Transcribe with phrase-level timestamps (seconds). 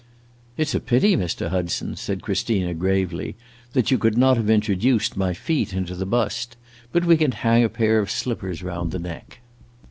[0.57, 1.49] "It 's a pity, Mr.
[1.49, 3.35] Hudson," said Christina, gravely,
[3.73, 6.57] "that you could not have introduced my feet into the bust.
[6.91, 9.41] But we can hang a pair of slippers round the neck!"